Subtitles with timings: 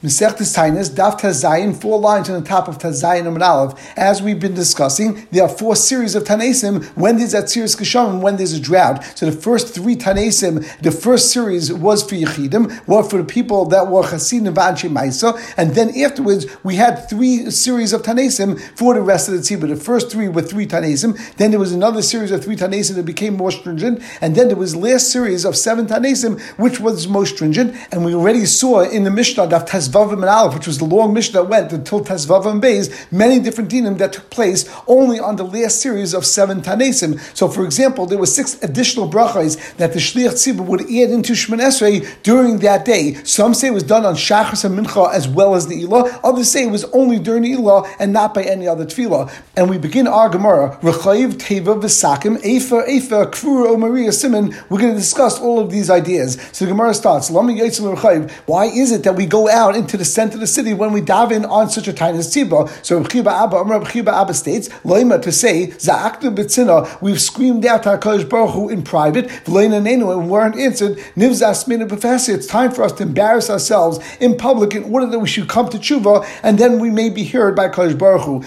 [0.00, 3.76] Mesechtes Tainis, Daf Tazayin, four lines on the top of Tazayin and Aleph.
[3.98, 8.20] As we've been discussing, there are four series of Tanesim when there's that series Kisham
[8.20, 9.02] when there's a drought.
[9.18, 13.64] So the first three Tanesim, the first series was for Yechidim, were for the people
[13.70, 18.60] that were Chasidim and Anshi Maisa, and then afterwards we had three series of Tanesim
[18.78, 19.66] for the rest of the Tzibur.
[19.66, 23.02] The first three were three Tanesim, then there was another series of three Tanesim that
[23.04, 27.34] became more stringent, and then there was last series of seven Tanesim, which was most
[27.34, 30.78] stringent, and we already saw in the Mishnah, Daf Taz Tesvavim and Aleph, which was
[30.78, 34.68] the long Mishnah that went until Tesvavim and Beis, many different dinim that took place
[34.86, 37.18] only on the last series of seven Tanesim.
[37.36, 41.32] So, for example, there were six additional brachas that the Shliach Tzibur would add into
[41.32, 43.14] Shemon Esrei during that day.
[43.24, 46.20] Some say it was done on Shachas and Mincha as well as the Ilah.
[46.24, 49.32] Others say it was only during the Ilah and not by any other tefillah.
[49.56, 54.54] And we begin our Gemara, Rechayiv, Teva, V'sakim, Efer, Efer, Kfur, O Maria, Simon.
[54.68, 56.38] We're going to discuss all of these ideas.
[56.52, 60.40] So the Gemara starts, Why is it that we go out into the center of
[60.40, 62.68] the city when we dive in on such a tiny tzibah.
[62.84, 67.84] So Rabchiba Abba, Amr Rabchiba Abba states, Loima to say, Za'aknu b'tzina, we've screamed out
[67.84, 72.46] to HaKadosh Baruch Hu in private, V'leina nenu, and weren't answered, Nivzas mina b'fasi, it's
[72.46, 75.78] time for us to embarrass ourselves in public in order that we should come to
[75.78, 78.40] tshuva, and then we may be heard by HaKadosh Baruch Hu.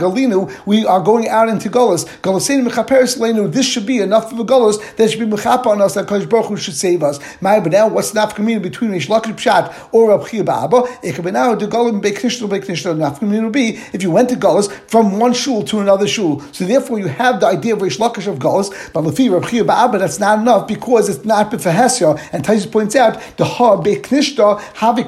[0.00, 2.06] Galinu, we are going out into Golas.
[2.20, 5.80] Galasein mechaperes leinu, this should be enough of a Golas that should be mechapa on
[5.80, 7.18] us that HaKadosh Baruch Hu should save us.
[7.40, 10.84] My, but now what's the nafkamina between Rish Lakish Pshat or Rabchiba Abba?
[11.02, 11.18] If
[14.02, 16.40] you went to Gullus from one shul to another shul.
[16.52, 19.64] So therefore you have the idea of Rish Lakish of Gullus, but Lefi Reb Chia
[19.64, 22.18] that's not enough because it's not B'fahesya.
[22.32, 25.04] And Taisus points out, the Ha Be'knishta have a.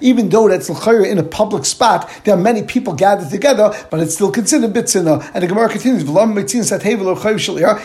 [0.00, 4.00] Even though that's L'chayra in a public spot, there are many people gathered together, but
[4.00, 5.30] it's still considered B'tzina.
[5.34, 6.04] And the Gemara continues,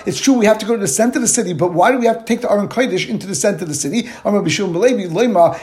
[0.05, 1.97] it's true we have to go to the center of the city, but why do
[1.97, 4.09] we have to take the Aron Kodesh into the center of the city?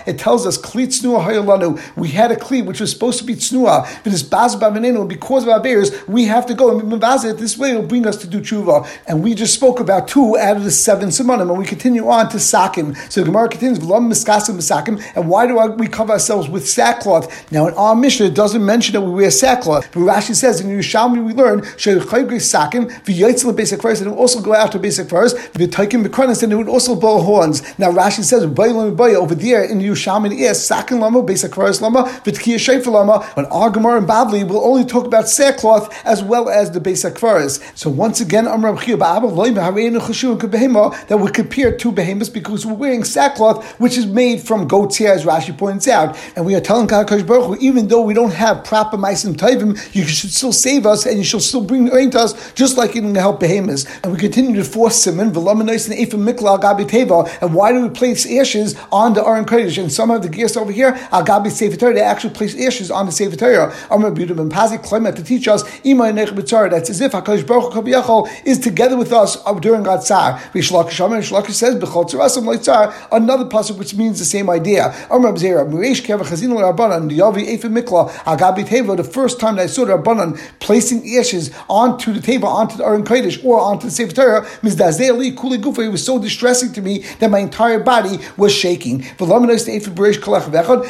[0.07, 4.23] It tells us, we had a kli which was supposed to be tsnua, but it's
[4.23, 7.03] baz and because of our bears, we have to go and
[7.39, 7.71] this way.
[7.71, 8.87] It'll bring us to do tshuva.
[9.07, 12.29] And we just spoke about two out of the seven simonim, and we continue on
[12.31, 12.97] to sakim.
[13.11, 15.03] So the Gemara continues v'lam miskasim sakim.
[15.15, 17.51] And why do we cover ourselves with sackcloth?
[17.53, 20.69] Now in our Mishnah, it doesn't mention that we wear sackcloth, but Rashi says in
[20.69, 25.09] Yerushalmi we learn sheychaygri sakim v'yaitzel basic first, and it would also go after basic
[25.09, 27.63] first v'taykim b'kranis, and it would also blow horns.
[27.79, 32.87] Now Rashi says over there in Yerushalmi, yes, sakim lama basic first lama, v'tkiya shayfa
[32.87, 33.25] lama.
[33.35, 37.61] When Gemara and Bavli will only talk about sackcloth as well as the basic kvaras.
[37.77, 44.07] So once again, Amr that we compare two behemoths because we're wearing sackcloth, which is
[44.07, 47.57] made from goat's hair, as Rashi points out, and we are telling Kadosh Baruch Hu,
[47.61, 51.25] even though we don't have proper meisim taivim, you should still save us and you
[51.25, 53.87] shall still bring rain to us, just like you can help behemoths.
[54.03, 57.29] And we continue to force simon v'lamanais and efim mikla agabi teva.
[57.41, 59.81] And why do we place ashes on the Aron Kodesh?
[59.81, 63.07] And some of the over here uh, agabi sefer Torah, they actually place ashes on
[63.07, 63.75] the Sefer Torah.
[63.91, 66.71] Amr B'Yudim and Pazi Klemet to teach us Ima Nech B'Tzar.
[66.71, 70.41] That's as if Hakadosh Baruch Hu is together with us uh, during God's Tzar.
[70.55, 72.93] Rish Lakish Amr Rish Lakish says B'Chol Tzarasim Leitzar.
[73.13, 74.95] Another pasuk which means the same idea.
[75.11, 78.97] Amr B'Zera Muresh Keva Chazin Rabbanan Yavi Efe Mikla Agabi Teva.
[78.97, 82.85] The first time that I saw the Rabbanan placing ashes onto the table, onto the
[82.85, 85.85] Aron Kodesh or onto the Sefer Torah, Mizdazeli Kuli Gufa.
[85.87, 89.05] It was so distressing to me that my entire body was shaking.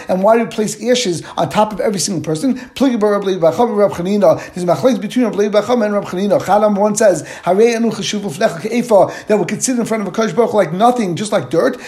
[0.08, 2.54] And why do we place ashes on top of every single person.
[2.54, 2.94] There's
[4.64, 6.40] machlekes between Rabbi Bacham and Rabbi Chanina.
[6.40, 10.34] Chalam one says, "Harei anu cheshuv ufnecha that will consider in front of a Kodesh
[10.34, 11.78] Baruch like nothing, just like dirt.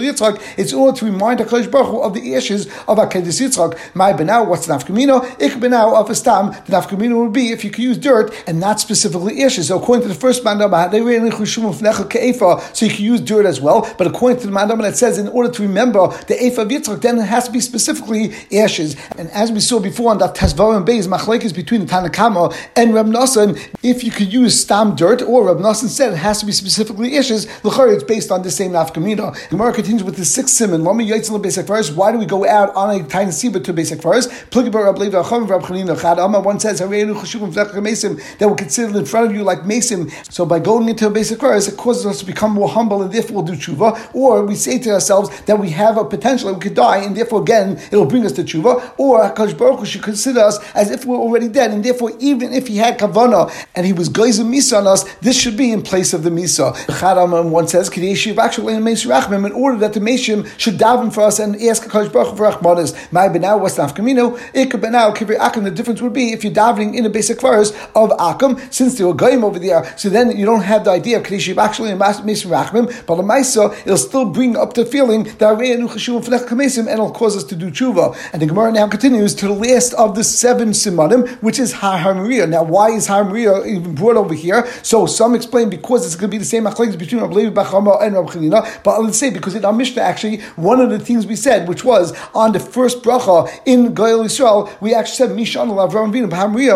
[0.00, 0.40] Yitzchak.
[0.56, 3.78] It's in order to remind a Kodesh Baruch of the ashes of Hakadosh Yitzchak.
[3.94, 5.24] My benau, what's the nafkamino?
[5.40, 6.50] Ik benau of a stam.
[6.66, 9.68] The nafkamino would be if you could use dirt and not specifically ashes.
[9.68, 12.76] So according to the first mandam, harei anu cheshuv ufnecha ke'efa.
[12.76, 13.88] So you could use dirt as well.
[13.98, 17.18] But according to the mandam, it says in order to remember the of Yitzchak, then
[17.18, 18.96] it has to be specifically ashes.
[19.18, 23.06] And as we saw before on that Tezvarim Beis, machlekes between the Tanakama and Reb
[23.06, 26.52] Nassan, if you could use stam dirt, or Reb Nassan said it has to be
[26.52, 29.50] specifically ashes, l'chari it's based on the same nafkamina.
[29.50, 31.94] Gemara continues with the sixth simon, Lama Yitzchak basic first.
[31.94, 34.30] Why do we go out on a tiny siba to basic first?
[34.50, 36.40] Pligabar Reb Levi Acham Reb Chanina Chad Amma.
[36.40, 40.10] One says that were considered in front of you like Mesim.
[40.32, 43.12] So by going into a basic first, it causes us to become more humble, and
[43.12, 44.14] therefore do tshuva.
[44.14, 47.16] Or we say to ourselves that we have a potential that we could die, and
[47.16, 48.94] therefore again it'll bring us to tshuva.
[48.98, 52.52] Or Hakadosh Baruch Hu should consider us as if we're already dead, and therefore even
[52.52, 55.82] if he had kavana and he was geyser misa on us, this should be in
[55.82, 56.74] place of the misa.
[56.98, 61.38] Chadam um, one says actually in in order that the Meshim should daven for us
[61.38, 63.12] and ask Hakadosh Baruch Hu for rachmanas.
[63.12, 64.38] My benau was nafkamino.
[64.54, 65.64] Ik benau kivri akim.
[65.64, 69.06] The difference would be if you're davening in a basic verse of akim, since there
[69.06, 71.98] were goyim over there, so then you don't have the idea of Kadesh actually in
[71.98, 77.36] Meshim Rachmim, but the Maisa it'll still bring up the feeling something and it'll cause
[77.36, 78.16] us to do tshuva.
[78.32, 82.14] And the Gemara now continues to the last of the seven simanim, which is Har
[82.14, 82.46] Moriah.
[82.46, 84.66] Now, why is Har Moriah even brought over here?
[84.82, 88.02] So some explain because it's going to be the same machlekes between Rabbi Levi Bachama
[88.02, 88.82] and Rabbi Chanina.
[88.82, 91.84] But let's say because in our Mishnah, actually, one of the things we said, which
[91.84, 96.10] was on the first bracha in Goyal Yisrael, we actually said Mishan Avram.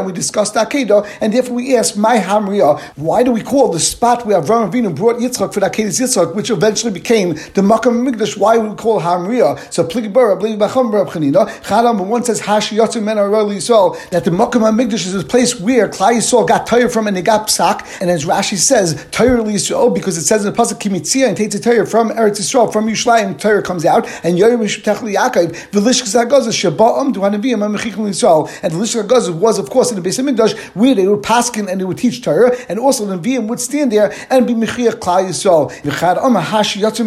[0.06, 4.24] We discussed Akedah, and therefore we asked my Hamriya, why do we call the spot
[4.26, 8.04] where Avram Avinu brought Yitzchak for the Akedah Yitzchak, which eventually became the Makam
[8.36, 9.72] Why we call Hamriya?
[9.72, 11.46] So Pligbar Rabbi Bacham Chanina.
[11.62, 15.88] Chadam one says Hash Yotzim Men Yisrael that the Makam Migdash is a place where
[15.88, 19.94] Klai Yisrael got tired from and they got psak, and as Rashi says, Torah Yisrael
[19.94, 23.38] because it says in the pasuk Kimitzia and Teitz Torah from Eretz Yisrael from Yishlayim
[23.38, 28.78] Torah comes out and Yorim Shetech Yaakov V'Lishk Zagaza Shaba'am Duhanaviyam Amechikul Yisrael and the
[28.78, 31.84] Lishk Zagaza was of course in the Beis Hamikdash where they would paskin and they
[31.84, 35.70] would teach Torah and also the Nevi'im would stand there and be Mechiach Klai Yisrael
[35.82, 37.04] V'Chad Am Hash Yatzim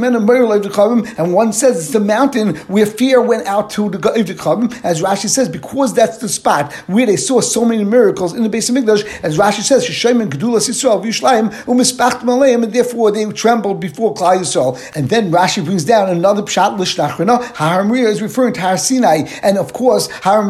[1.18, 5.30] and one says it's the mountain where fear went out to the Ga'ivdikabim as Rashi
[5.30, 8.76] says because that's the spot where they saw so many miracles in the base of
[8.76, 13.80] Hamikdash as Rashi says Sheshem and Gedulas Yisrael V'Yishlayim U'Mispacht Malayim and therefore they trembled
[13.80, 17.44] before Klai Yisrael and then Rashi brings down another pshat l'shnachrina.
[17.56, 20.44] Har is referring to Har Sinai, and of course Har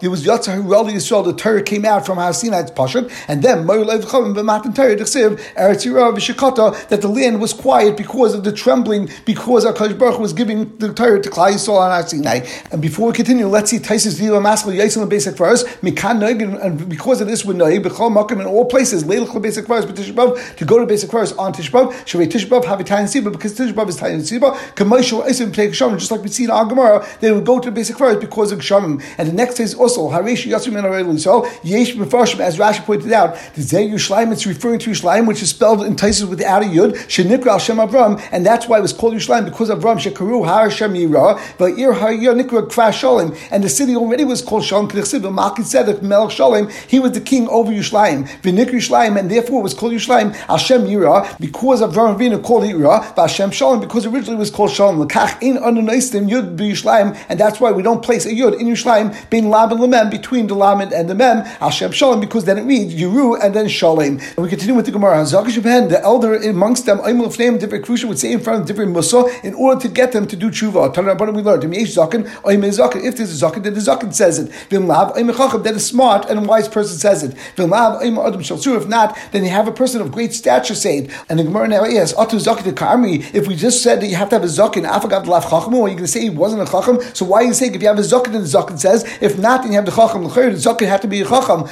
[0.00, 1.24] there was Yatzah Hirali Yisrael.
[1.24, 2.60] The Torah came out from Har Sinai.
[2.60, 7.52] It's Pashat, and then Moylev Chavim b'Matan Torah Dechsev Eretz v'Shekata that the land was
[7.52, 11.78] quiet because of the trembling because Hakadosh Baruch was giving the Torah to Klai Yisrael
[11.78, 12.40] on Har Sinai.
[12.72, 16.20] And before we continue, let's see Taisus Vila Maskal Yaisel basic verse Mikan
[16.64, 19.04] and because of this we know Bechol Makom in all places.
[19.04, 22.80] Leilach basic verse but Tishbav to go to basic verse on Tishbav Shavei Tishbav have
[22.80, 26.28] a time Siba because Tishbav is time Siba Kamosha Isim Take Shamim just like we
[26.28, 29.34] see in our Gemara they would go to basic verse because of Shamim and the
[29.34, 33.86] next is also Harish Yasim and Yisrael Yesh Mefarshim as Rashi pointed out the Zeh
[33.86, 37.58] Yushlaim it's referring to Yushlaim which is spelled in Taisus without a Yud Shenikra Al
[37.58, 41.40] Shem Avram and that's why it was called Yushlaim because Avram Shekaru Har Shem Yira
[41.58, 43.34] but Ir Har Nikra Kva Shalom.
[43.50, 47.20] And the city already was called Shalom K'nechsiv Malkit Tzedek Melech Shalom he was the
[47.20, 52.16] king over Yushlaim V'nikra Yushlaim and therefore it was called Yushlaim Hashem Yira because Avram
[52.16, 55.00] Avinu called Yira Hashem Shalom because originally it was called Shalom.
[55.00, 59.14] L'kach in Anunaistim Yud B'Yushlaim and that's why we don't place a Yud in Yushlaim
[59.30, 61.44] being Lam and Lamem between the Lam and the Mem.
[61.44, 64.00] Hashem Shalom because then it reads Yeru and then Shalom.
[64.00, 65.24] And we continue with the Gemara.
[65.24, 69.24] The elder amongst them Aimul Fneim different crucial would say in front of different Musa
[69.42, 70.94] in order to get them to do tshuva.
[70.94, 74.50] Tanah we learned if there's a Zakin then the Zakin says it.
[74.70, 77.36] That is smart and a wise person says it.
[77.56, 81.68] If not then you have a person of great stature say it and the Gemara
[81.68, 85.44] now asks if we just said that you have to have a Zakin Afagav Lav
[85.48, 87.54] Chacham or are you going to say he wasn't a Chacham so why are you
[87.54, 89.86] saying if you have a Zakin then the Zakin says if not then you have
[89.86, 90.24] the Chacham.
[90.24, 91.66] The Zakin have to be a Chacham.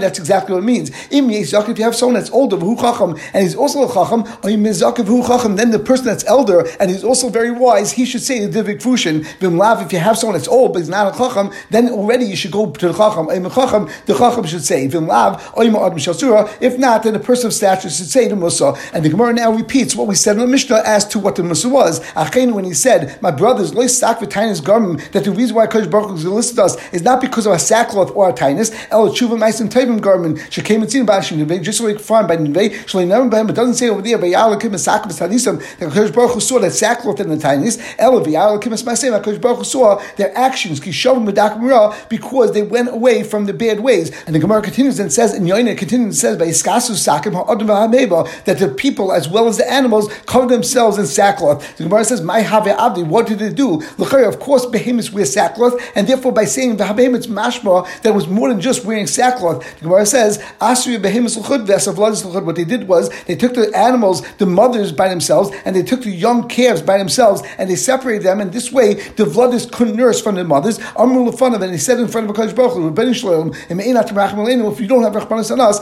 [0.00, 0.90] That's exactly what it means.
[1.10, 4.24] If you have someone that's older who Chacham and he's also a Chacham
[5.56, 8.82] then the person that's elder and he's also very wise he should say the Divik
[8.82, 9.24] Fushin
[9.84, 12.52] if you have someone that's old but he's not a Chacham then already you should
[12.52, 16.50] go to the Chacham the Chacham should say Vimlav, Oyma Admishal Surah.
[16.60, 19.52] if not then the person of stature should say the Musa and the Gemara now
[19.52, 22.00] repeats what we said in the Mishnah as to what the Musa was
[22.34, 26.18] when he said my brothers loy sak v'tainis garment that the reason why Kodesh Baruch
[26.18, 29.68] Hu listed us is not because of a sackcloth or a tainis el tshuva meisim
[29.68, 31.06] tevim garment she came and seen
[31.62, 34.18] just so we can find by nivei shalei by him it doesn't say over there
[34.18, 38.72] v'yalakim esak v'tanisim that Kodesh Baruch Hu saw that sackcloth and the tainis el v'yalakim
[38.72, 43.52] esmasem Kodesh Baruch Hu saw their actions kishavim v'dak because they went away from the
[43.52, 44.10] bad ways.
[44.26, 47.68] And the Gemara continues and says in Yoina continues and says by iskasu sakim ha'adam
[48.44, 51.76] that the people as well as the animals covered themselves in sackcloth.
[51.76, 53.82] The Gemara says my have abdi what did they do?
[53.98, 58.48] Of course behemoths wear sackcloth and therefore by saying the behemoths mashma that was more
[58.48, 59.64] than just wearing sackcloth.
[59.78, 64.92] The Gemara says asri behemoths what they did was they took the animals the mothers
[64.92, 68.52] by themselves and they took the young calves by themselves and they separated them and
[68.52, 70.78] this way the blooders couldn't nurse from the mothers.
[70.96, 72.88] Amr and they said in front of Hakadosh Baruch Hu
[74.70, 75.80] if you don't have Rachmanis on us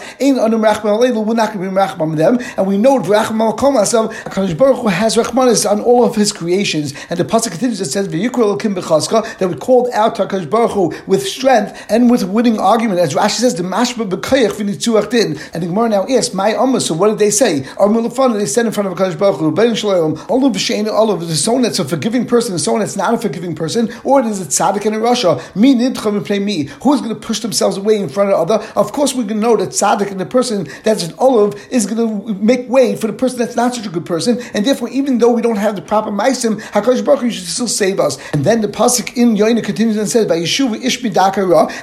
[0.62, 2.38] Rachman we're not going to be Rachman on them.
[2.56, 6.94] And we know Rachman Kol Hakadosh Baruch has Rachmanis on all of his creations.
[7.10, 11.84] And the pasuk continues it says that we called out to Hakadosh Baruch with strength
[11.88, 13.00] and with winning argument.
[13.00, 15.38] As Rashi says the mashma b'kayach din.
[15.52, 17.66] And the Gemara now asks my Amma so what did they say?
[17.78, 18.08] Amr
[18.38, 21.36] they said in front of Hakadosh Baruch Hu Shalom all of Shane all of the
[21.36, 24.40] someone that's a forgiving person and someone that's not a forgiving person or it is
[24.40, 26.64] a tzaddik in Russia me nidcham play me.
[26.82, 28.64] Who's going to push themselves away in front of other?
[28.76, 31.86] Of course we're going to know that tzaddik and the person that's an olive is
[31.86, 34.88] going to make way for the person that's not such a good person and therefore
[34.90, 38.18] even though we don't have the proper meisim Hakadosh Baruch Hu should still save us.
[38.32, 41.02] And then the pasuk in Yoina continues and says by Yeshuva ish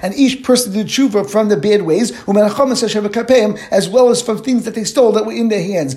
[0.03, 2.11] and each person did tshuva from the bad ways
[3.71, 5.95] as well as from things that they stole that were in their hands.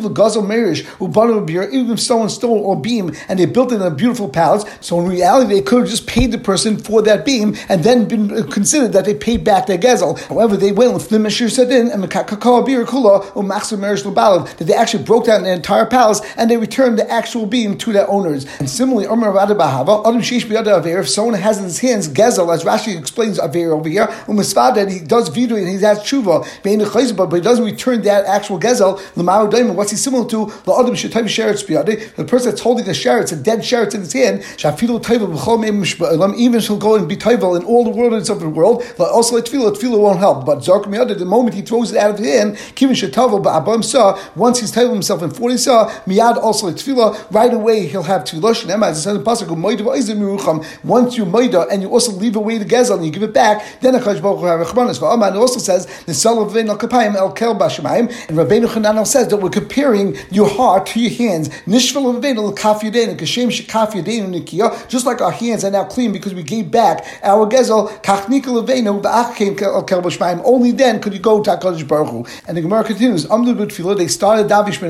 [0.00, 3.82] Afilu Gazel Merish, Ubanu Bir, even stone, stole or beam, and they built it in
[3.82, 4.64] a beautiful palace.
[4.80, 8.06] So in reality, they could have just paid the person for that beam and then
[8.06, 10.18] been considered that they paid back their gezel.
[10.28, 14.56] However, they went with the Mashir said in and Kakakal Bir Kula, Umaxu Merish Lubalad,
[14.56, 17.92] that they actually broke down the entire palace and they returned the actual beam to
[17.92, 18.46] their owners.
[18.58, 22.98] And similarly, Umar Bahava, Adam Shish if someone has in his hands gezel, as Rashi
[22.98, 26.46] explains Aver over here, Umasfada, he does video and he has tshuva,
[27.16, 28.98] but he doesn't return that actual gezel,
[29.50, 30.46] Daimon, similar to?
[30.64, 34.12] The Adam Shetav Sheretz The person that's holding a sheretz, a dead sheretz in his
[34.12, 38.48] hand, Shafilu Taiva, even shall go and be Taiva in all the worlds of the
[38.48, 40.46] world, also let tefillah, tefillah won't help.
[40.46, 43.84] But Zark Miyada, the moment he throws it out of his hand, Kivin Shetavo, Ba'abam
[43.84, 48.02] Sa, once he's Taiva himself in 40 Sa, Miyad also let tefillah, right away he'll
[48.02, 48.54] have tefillah.
[48.54, 49.50] Shnema, as it says in Pasuk,
[50.84, 53.80] once you Maida and you also leave away the gezel and you give it back,
[53.80, 58.08] then a Baruch Hu have a also says, the Salav al Kapayim El Kel Bashamayim,
[58.28, 59.50] and Rabbeinu Chananel says that we're
[60.30, 61.48] your heart to your hands.
[64.88, 67.90] Just like our hands are now clean because we gave back our gezel.
[70.44, 72.24] Only then could you go to HaKadosh Baruch Hu.
[72.46, 74.80] And the Gemara continues, they started Davish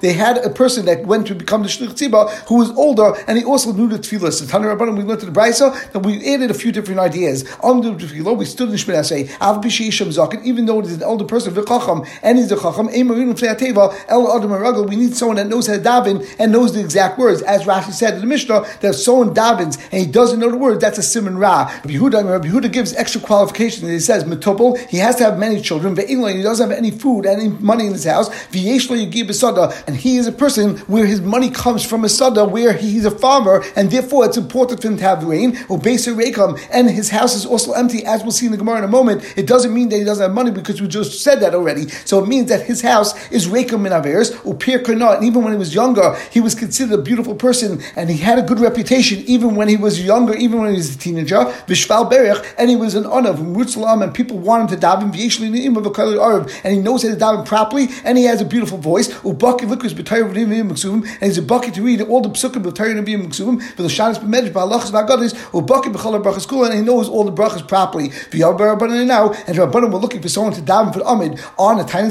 [0.00, 3.38] they had a person that went to become the Shlich Tziba who was older, and
[3.38, 4.32] he also knew the Tfilah.
[4.32, 7.44] So Tanur Rabbanim, we went to the Brisa, that we added a few different ideas.
[7.62, 11.54] We stood in Zakin, even though it is an older person,
[12.22, 12.56] and he's a
[14.88, 17.42] We need someone that knows how to daven and knows the exact words.
[17.42, 20.56] As Rashi said in the Mishnah, that if someone davens and he doesn't know the
[20.56, 21.70] words, that's a simon ra.
[21.84, 23.88] Rabbi Yehuda, Rabbi Yehuda gives extra qualifications.
[23.88, 27.48] He says, Metubal, he has to have many children, he doesn't have any food, any
[27.48, 32.08] money in his house, and he is a person where his money comes from a
[32.08, 35.78] sada, where he's a farmer, and therefore it's important for him to have rain, or
[35.78, 39.22] and his house is also empty, as we'll see in the Gemara in a moment.
[39.36, 41.88] It doesn't mean that he doesn't have money because we just said that already.
[41.88, 45.52] So it means that his house is reikam in Averis, or Pir and even when
[45.52, 49.22] he was younger, he was considered a beautiful person, and he had a good reputation,
[49.26, 52.76] even when he was younger, even when he was a teenager, Vishval Berech, and he
[52.76, 56.50] was an honor from Rutzalam, and people want him to daven, Vyeshli Ni'im of Arav,
[56.64, 59.42] and he knows how to daven properly, and he has a beautiful voice, and
[61.22, 64.52] he's a bucket to read all the psukim of Nevi'im Miksuvim, but the Shanis B'medish
[64.52, 68.08] Ba'alachas V'agadis, Ubaki B'chalar Brachas Kula, and he knows all the brachas properly.
[68.08, 72.10] V'yabbar now, and Rabbanim were looking for someone to daven for Amid on a tiny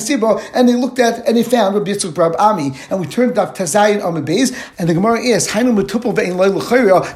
[0.53, 3.57] And they looked at, and they found Rabbi Yitzchak Brab Ami, and we turned up
[3.57, 6.37] Tazayin Amid Beis, and the Gemara is, Hainu Matupal Ve'in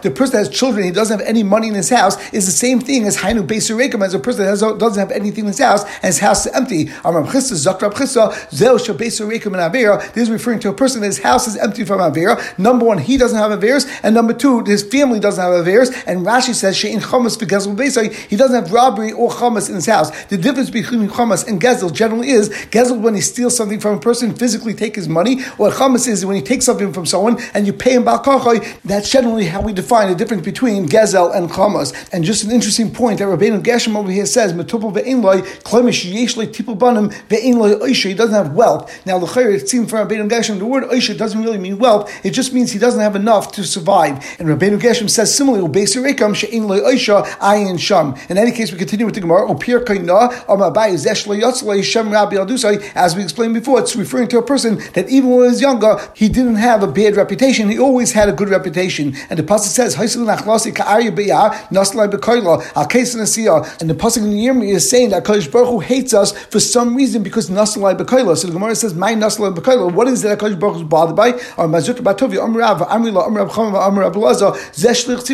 [0.02, 2.52] the person that has children, he doesn't have any money in his house, is the
[2.52, 3.72] same thing as Hainu Beis
[4.04, 6.54] as a person that has, doesn't have anything in his house, and his house is
[6.54, 6.90] empty.
[7.04, 11.08] Amram Chissa, Zakrab Chissa, Zel Beis and Avera, this is referring to a person that
[11.08, 12.58] his house is empty from Avera.
[12.58, 16.26] Number one, he doesn't have Averas, and number two, his family doesn't have Averas, and
[16.26, 20.12] Rashi says, She'in Chamas Begezel Beisai, he doesn't have robbery or Chamas in his house.
[20.26, 24.00] The difference between Chamas and Gezel generally is, Gezel when he steals something from a
[24.00, 27.66] person, physically take his money, or Chamas is when he takes something from someone, and
[27.66, 31.94] you pay him Balkachai, that's generally how we define the difference between Gezel and Chamas.
[32.14, 36.48] And just an interesting point that Rabbeinu Gershom over here says, Metupal ve'inloi, klemish yeshloi
[36.48, 39.06] tipul banim, ve'inloi oisha, he doesn't have wealth.
[39.06, 42.32] Now, the it seems from Rabbeinu Gershom, the word oisha doesn't really mean wealth, it
[42.32, 44.24] just means he doesn't have enough to survive.
[44.40, 45.62] And Rabbeinu Gershom says similarly,
[47.78, 48.16] sham.
[48.30, 49.48] In any case, we continue with the Gemara,
[52.96, 55.98] as we explained before, it's referring to a person that even when he was younger,
[56.16, 59.16] he didn't have a bad reputation, he always had a good reputation.
[59.30, 59.96] And the Pasuk says,
[63.82, 66.96] and the pasuk in Yirmi is saying that Kodesh Baruch Hu hates us for some
[66.96, 67.98] reason because Nasalai.
[68.38, 71.16] So the Gemara says, "My Nasalai Bekoila." What is that Kodesh Baruch Hu is bothered
[71.16, 71.32] by?
[71.58, 75.28] Or Mazut Batovi Amrav Amrila Amrav Amrav Laza Zeshlich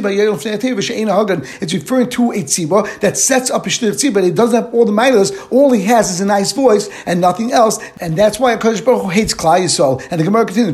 [1.08, 1.46] Hagan.
[1.62, 4.24] It's referring to a tziba that sets up a shlich tziba.
[4.28, 5.32] It doesn't have all the milas.
[5.52, 7.80] All he has is a nice voice and nothing else.
[8.00, 10.02] And that's why Kodesh Baruch Hu hates Klal Yisrael.
[10.12, 10.74] And the Gemara continues,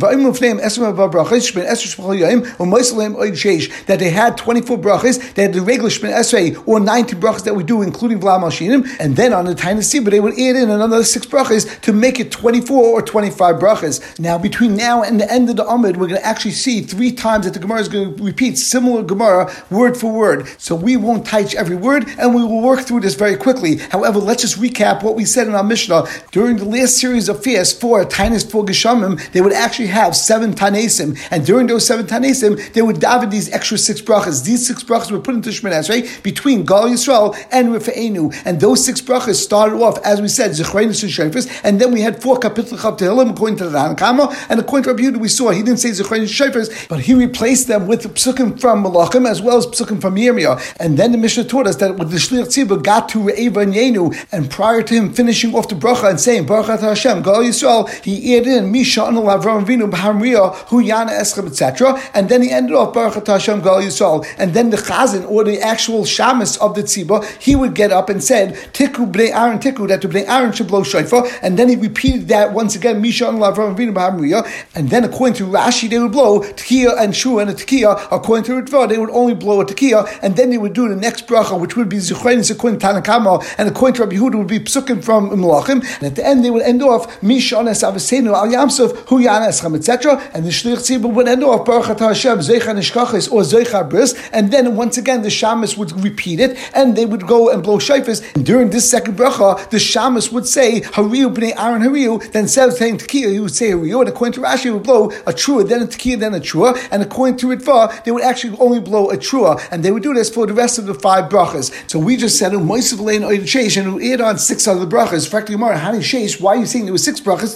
[3.86, 7.56] that they had 24 brachas, they had the regular Shmin Esrei, or 90 brachas that
[7.56, 10.70] we do, including Vlam Mashinim, and then on the tiny Sibah, they would add in
[10.70, 14.20] another six brachas to make it 24 or 25 brachas.
[14.20, 17.12] Now, between now and the end of the Amid, we're going to actually see three
[17.12, 20.48] times that the Gemara is going to repeat similar Gemara word for word.
[20.58, 23.78] So we won't touch every word, and we will work through this very quickly.
[23.78, 26.06] However, let's just recap what we said in our Mishnah.
[26.32, 30.54] During the last series of fasts for Tainis for Geshamim, they would actually have seven
[30.54, 34.44] Tanesim, and during those seven Tanesim, they would daven these extra six brachas.
[34.46, 38.34] These six brachas were put into Shemini Esrei between Gal Yisrael and Rifa'enu.
[38.46, 42.02] And those six brachas started off, as we said, Zechreinus and Shofis, and then we
[42.02, 45.28] had four kapitl Chav Tehillim according to the Hankama, and according to Rabbi Yehuda, we
[45.28, 49.30] saw he didn't say Zechreinus and Shofis, but he replaced them with psukim from Malachim
[49.30, 50.76] as well as psukim from Yirmiyah.
[50.80, 53.74] And then the Mishnah taught us that with the Shliach Tzibur got to Re'eva and
[53.74, 57.90] Yenu, and prior to him finishing off the bracha and saying, Baruch Hashem, Gal Yisrael,
[58.04, 62.00] he added in Misha Anul Avram Vinu B'Hamriya, Hu Yana Eschem, etc.
[62.14, 64.24] And then he ended off Baruch Hashem, Gal Yisrael.
[64.38, 68.08] And then the Chazan, or the actual Shamus of the Tzibah, he would get up
[68.08, 71.26] and said, Tiku B'nei Aaron Tiku, that the B'nei Aaron should blow shofar.
[71.42, 74.48] And then he repeated that once again, Misha Anul Avram Vinu B'Hamriya.
[74.76, 78.10] And then according to Rashi, they would blow Tekiah and Shua and a Tekiah.
[78.12, 80.20] According to Ritva, they would only blow a Tekiah.
[80.22, 83.44] And then they would do the next bracha, which would be Zuchrein Sequin Tanakama.
[83.58, 85.84] And according to Rabbi Yehuda, would be Psukim from Malachim.
[85.96, 89.76] And at the end, they would end off Misha Anes Avasenu Al Yamsuf Hu Yaneschem,
[89.76, 90.22] etc.
[90.34, 94.14] And the Shlich Tzibur would end off Baruch Hashem, Zeicha Nishkachis, or Zeicha Bris.
[94.32, 97.78] And then once again, the Shamas would repeat it, and they would go and blow
[97.78, 98.24] shayfas.
[98.36, 102.32] And during this second bracha, the Shamas would say Hariu b'nei Aaron Hariu.
[102.32, 104.00] Then instead of saying Tekiah, he would say Hariu.
[104.02, 106.78] And according to Rashi, he would blow a trua, then a Tekiah, then a trua.
[106.92, 110.14] And according to Ritva, they would actually only blow a trua, and they would do
[110.14, 111.72] this for the rest of the five brachas.
[111.90, 115.30] So we just said Moisiv Lein Oid Sheish, and we add on six other brachas.
[115.30, 117.54] Frankly, Gemara, Hani Sheish, why are you saying there were six brachas?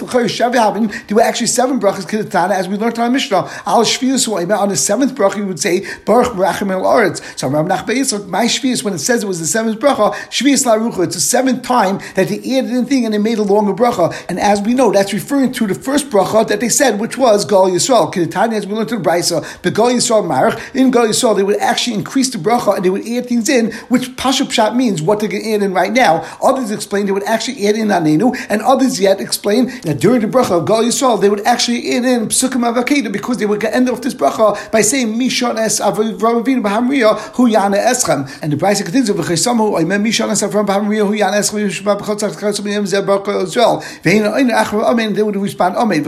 [1.08, 3.48] There were actually seven brachas Kidatana, as we learned on Mishnah.
[3.66, 7.38] Al on the seventh bracha, you would say Baruch Merachim El Aretz.
[7.38, 11.14] So my Shvius, when it says it was the seventh bracha, Shvius La Rucha, it's
[11.14, 14.14] the seventh time that they added in thing and they made a longer bracha.
[14.28, 17.44] And as we know, that's referring to the first bracha that they said, which was
[17.44, 18.12] Gal Yisrael.
[18.12, 21.42] Kidatana, as we learned to the Brisa, but Gal Yisrael Marach, in Gal Yisrael, they
[21.42, 25.02] would actually increase the bracha and they would add things in, which Pashup Pshat means
[25.02, 26.24] what they're going to add in right now.
[26.42, 30.26] Others explain they would actually add in Anenu, and others yet explain that during the
[30.28, 33.88] bracha of Gal Yisrael, they would actually add in Psukim Avakeda because they would end
[33.90, 38.28] off this bracha by saying Mishon Es Avravinu Bahamriya Hu Yana Eschem.
[38.42, 41.98] And the Brisa continues, with V'chesamu Oimem Mishon Es Avram Bahamriya Hu Yana Eschem Yishma
[41.98, 46.04] B'chot Tzach Tzach Tzach Tzach Tzach Tzach Tzach they would respond Amen.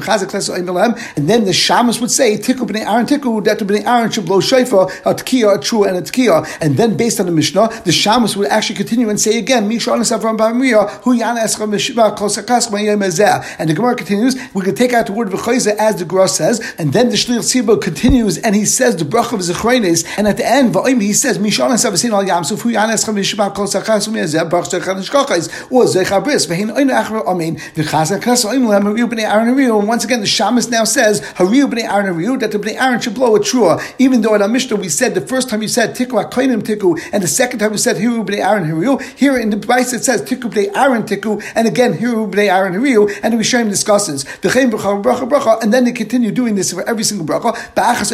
[1.17, 4.41] And then the Shamas would say Tiku B'nei Aaron Tiku that B'nei Aaron should blow
[4.41, 6.59] shofar a Tkiya, a Trua, and a Tkiya.
[6.61, 10.01] And then based on the Mishnah, the Shamas would actually continue and say again, Mishon
[10.01, 15.07] Es Avram Bahamriya Hu Yana Eschem Yishma And the Gemara continues, we can take out
[15.07, 18.65] the word V'chayze as the Gemara says, and then the Shlich Tzibur continues and he
[18.65, 22.25] says the bracha of Zechreines, and at the end, he says, Mishon Es Avasin Al
[22.25, 26.71] Yamsuf Hu Yana Eschem Yishma Kol Sakas Meyazeh Baruch Zechan Nishkachais or Zecha Bris V'hin
[26.75, 29.49] Oina Achra Lem B'nei Aaron.
[29.59, 33.15] And once again, the Shamas now says Hariu B'nei Aaron that the B'nei Aaron should
[33.15, 35.97] blow a trua, even though in our Mishnah we said the first time you said
[35.97, 39.01] Tiku Akoinim Tiku, and the second time we said Hiru B'nei Aaron Hariu.
[39.17, 42.75] Here in the Brisa it says Tiku B'nei Aaron Tiku, and again Hiru B'nei Aaron
[42.75, 46.73] Hariu, and the Rishayim discusses V'chein Bracha Bracha Bracha, and then they continue doing this
[46.73, 47.55] for every single bracha.
[47.75, 48.11] Ba'achas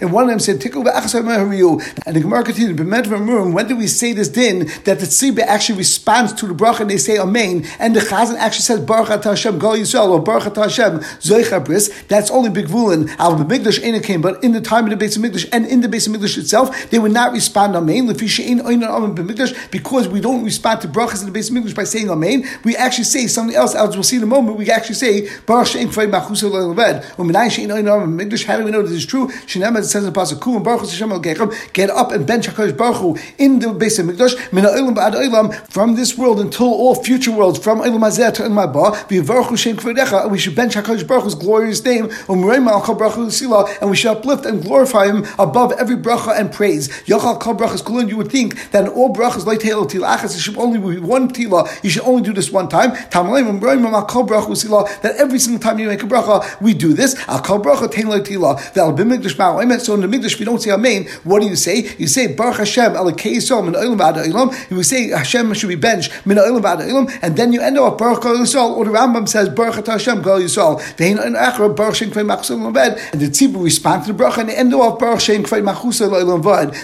[0.00, 2.78] and one of them said Tiku Ba'achas Oim Hariu, and the Gemara continued
[3.54, 6.90] When do we say this din that the Tzibah actually responds to the bracha and
[6.90, 11.00] they say Amen, and the Chazan actually says Baruch Hashem Gal Yisrael or Baruch Hashem
[11.20, 11.54] Zoicha.
[12.08, 13.14] That's only Big Vulin.
[13.18, 15.88] Al B'Mikdash Ain't came, but in the time of the Beis Hamikdash and in the
[15.88, 18.06] Beis Hamikdash itself, they would not respond Amen.
[19.70, 23.04] Because we don't respond to brachas in the Beis Hamikdash by saying Amen, we actually
[23.04, 23.74] say something else.
[23.74, 28.44] As we'll see in a moment, we actually say Baruch Shein Kfay Machus Leved.
[28.44, 29.28] How do we know this is true?
[29.28, 32.76] Shinam it says in pasuk Ku and Baruch Hashem Al Get up and bench Hakadosh
[32.76, 36.94] Baruch Hu in the Beis Hamikdash Min Olam Ba'ad Olam from this world until all
[36.94, 38.94] future worlds from Olam Hazeh to Olam Haba.
[39.08, 40.30] V'Yivaruchu Shem Kvedecha.
[40.30, 42.08] We should bench Hakadosh Baruch Hu's glorious name.
[42.28, 45.96] Umreima Al Kol Baruch Hu Sila, and we should uplift and glorify Him above every
[45.96, 46.88] bracha and praise.
[47.06, 48.08] Yachal Kol Brachas Kulun.
[48.08, 51.28] You would think that in all brachas like Tehil Tilachas, it should only be one
[51.28, 51.68] tila.
[51.82, 52.92] You should only do this one time.
[52.92, 54.24] Tamalim Kol.
[54.26, 57.14] That every single time you make a bracha, we do this.
[57.24, 57.62] Kol.
[57.64, 57.70] So
[59.94, 61.06] in the Mikdash, we don't say Amen.
[61.24, 61.94] What do you say?
[61.98, 62.94] You say Baruch Hashem.
[62.94, 68.76] You say Hashem should be benched and then you end up Baruch Yisrael.
[68.76, 70.80] Or the Rambam says Baruch Hashem Gal Yisrael.
[73.12, 76.10] And the Tzibur respond to the bracha and they end off Baruch Shem Kvei Machusel
[76.10, 76.74] Lamed Vad.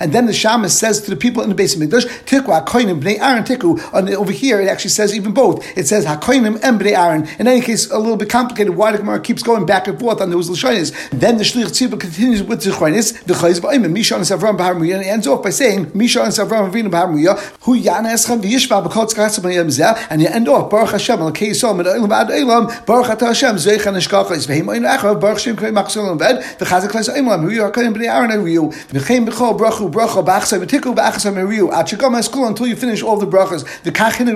[0.00, 3.00] And then the Shamas says to the people in the base of Mikdash Tikwa Koinim
[3.00, 3.80] Bnei Aaron Tiku.
[3.92, 5.66] And over here it actually says even both.
[5.76, 7.28] It says Hakoinim and Aaron.
[7.38, 8.74] In any case, a little bit complicated.
[8.76, 10.92] Why the Gemara keeps going back and forth on those lashonis.
[11.10, 13.24] Then the Shlich Tzibur continues with the Chaynis.
[13.24, 17.08] The Chayz Ba'im Mishan Savram Bahar and ends off by saying Mishan Savram Avinu Bahar
[17.08, 21.76] Hu Yana Eschem V'Yishva B'Kol Tzkatzim Zeh, and you end off Baruch Hashem Elokei Yisrael
[21.76, 25.72] Min Olam Ad Olam Baruch Ata Hashem Zeicha Nishkachos V'Hem Oin Echav Baruch Shem Kvei
[25.72, 30.64] Machzol Ved V'Chazak Kles Olam Hu Yakoyim B'nei Aaron Ariyu V'Chem B'Chol Brachu Bracha B'Achsay
[30.64, 34.30] V'Tiku B'Achsay Ariyu Ad Shegam Eskul until you finish all the brachas V'Kachin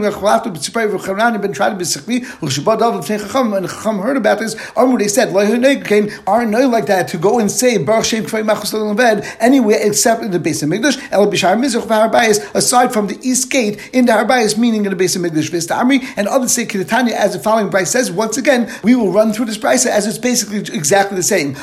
[0.69, 4.39] and Rechalatu B'Tzipay V'Charan Ben Tried B'Sichvi V'Shabbat Dav V'Tnei Chacham and Chacham heard about
[4.39, 8.07] this Armu they said Lo Hunegkein are no like that to go and say Baruch
[8.07, 12.55] Shem Kvei Machzol Ved anywhere except in the base of Mikdash El B'Shar Mizrach V'Harbayis
[12.55, 16.05] aside from the east gate in the Harbayis meaning in the base of Mikdash V'Stamri
[16.17, 19.47] and others say Kidatanya as the following brisa says once again we will run through
[19.47, 21.57] this brisa as it's basically exactly the same.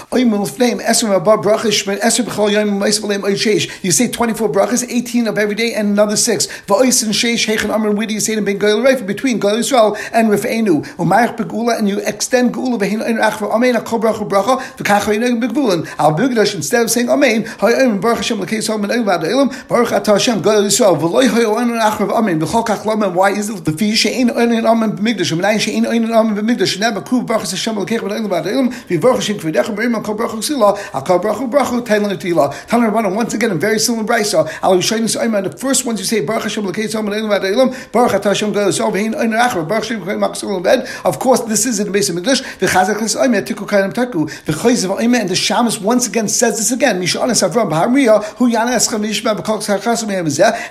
[3.82, 8.34] You say 24 brachas 18 of every day and another 6 what do you say
[8.34, 8.58] in Ben
[8.92, 10.86] Shaifa between Gal Yisrael and Rifeinu.
[10.96, 15.08] Umayach Begula, and you extend Gula Vehin Ein Achva Amen, a Kol Bracha Bracha, V'kach
[15.10, 15.88] Ein Begulin.
[15.98, 19.92] Al Bigdash, instead of saying Amen, Hayim Baruch Hashem Lekei Sol Men Evad Elam, Baruch
[19.92, 23.66] Ata Hashem Gal Yisrael, V'loy Hayo Ein Achva Amen, V'chol Kach Lamen, why is it
[23.66, 27.76] the Fi She'ein Ein Amen B'migdash, V'nayin She'ein Ein Amen B'migdash, Never Kuv Baruch Hashem
[27.76, 32.18] Lekei Evad Elam, V'baruch Hashem Kvedech B'rim, Kol Bracha Sila, Al Kol Bracha Bracha, Tailan
[32.18, 32.54] Tila.
[32.68, 34.50] Tanar Rabbanon, once again, a very similar brisa.
[34.62, 37.74] Al Yishayim Sa'ima, the first ones you say, Baruch Hashem Lekei Sol Men Evad Elam,
[37.92, 40.88] Baruch Ata Hashem Gal V'hin Maksul Bed.
[41.06, 42.42] Of course, this is in the base of English.
[42.58, 46.58] The Chazak L'Sa'ima, Tiku Kainam Taku, the Chayz of and the Shamus once again says
[46.58, 47.02] this again.
[47.02, 50.12] Mishanis Avram B'Hamriya, Hu Yana Eschem Yishma B'Kol Tzachasam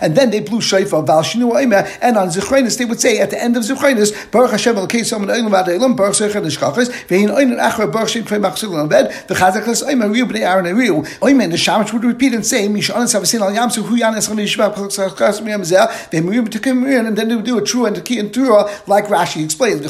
[0.01, 3.31] and then they blew Shaifa, Val Shinu Oime, and on Zichrenis they would say at
[3.31, 6.91] the end of Zichrenis, Baruch Hashem Elkei Som and Eilam Vad Eilam, Baruch Zechem Nishchachis,
[7.07, 10.67] Vehin Oinen Achra Baruch Shem Kvei Machzil on bed, the Chazak L'Sa'ima, Riu B'nei Aaron
[10.67, 11.03] and Riu.
[11.21, 14.37] Oime, and the Shamus would repeat and say, Mishanis Avasin Al Yamsu, Hu Yana Eschem
[14.37, 18.05] Yishma B'Kol Tzachasam Yemzeh, they Riu B'Tekim and then they would do a true and
[18.05, 19.81] key and Torah like Rashi explains.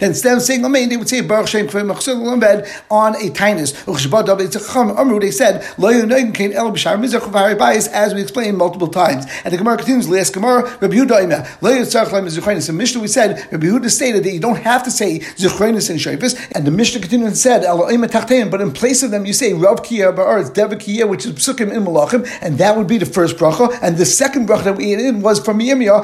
[0.00, 3.74] Instead of saying oh, Amen, they would say Baruch Shem on a tinus.
[5.20, 5.62] They said,
[7.94, 9.24] as we explained multiple times.
[9.44, 14.24] And the Gemara continues, Leas Gemara, Rabbi Yehuda In Mishnah we said, Rabbi Yehuda stated
[14.24, 17.64] that you don't have to say Zuchrenis and Shafis, and the Mishnah continued and said,
[17.64, 21.72] but in place of them you say Rav Kiya Ba'aretz, Deva Kiya, which is Psukim
[21.72, 24.92] in Malachim, and that would be the first bracha, and the second bracha that we
[24.92, 26.02] ate in was from Yirmiyah.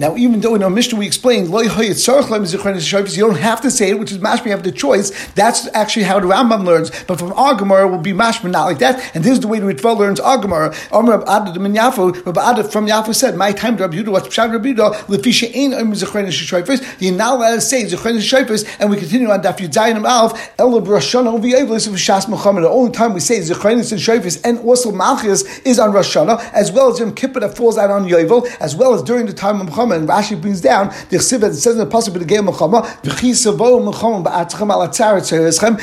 [0.00, 3.24] Now, even though in our Mishnah we explained, Lo Yihoyit Tzarch Laim Zuchrenis Shafis, you
[3.24, 5.12] don't have to say it, which is mashma, you have the choice.
[5.34, 6.90] That's actually how the Rambam learns.
[7.06, 9.14] But from our Gemara will be mashma, not like that.
[9.14, 10.74] And this is the way the Ritva learns our Gemara.
[10.90, 11.74] Amr Abad from
[12.86, 17.00] Yafu said, My time to Rabbi Yehuda, what's Pshat Rabbi Yehuda, Lefisha Ein Omer Shayfis.
[17.00, 21.86] You're not allowed to say Shayfis, and we continue on Daf Yudzayin Alf, Roshana V'Yevlis
[21.86, 22.62] of Shas Milchamah.
[22.62, 26.52] The only time we say Zechrenis and Shayfis and also Malchus is on Rosh Hashanah,
[26.52, 29.32] as well as Yom Kippur that falls out on Yovel, as well as during the
[29.32, 29.96] time of Milchamah.
[29.96, 32.86] And Rashi brings down the Chsiv that says in the Pasuk of the of Milchamah,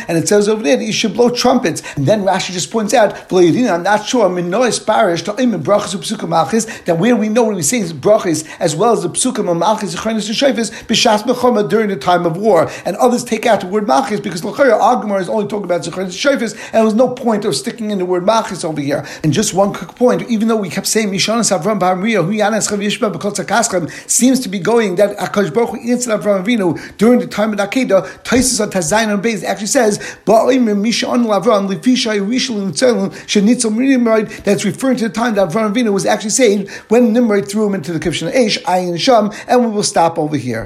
[0.08, 1.82] and it says over there that you should blow trumpets.
[1.96, 7.16] And then Rashi just points out, I'm not sure, I'm in Nois Parish, that where
[7.16, 10.58] we know when we say brachas, as well as the psukim of malchis, zechrenis, and
[10.58, 12.70] shayfis, b'shas mechama during the time of war.
[12.86, 16.07] And others take out the word malchis because l'chayra Agmar is only talking about zechrenis
[16.08, 19.06] and there was no point of sticking in the word malchis over here.
[19.24, 22.68] And just one quick point, even though we kept saying Mishanas Avram Ba'amriya, Hu Yanes
[22.70, 27.28] Chav Yishba B'kol seems to be going that Akash Baruch Hu answered Avram during the
[27.28, 30.00] time of Akedah, Taisus on Tazayin and Beis actually says,
[34.44, 37.76] that's referring to the time that Avram Avinu was actually saved when Nimrod threw him
[37.76, 40.66] into the Kivshan Eish, Ayin Sham, and we will stop over here.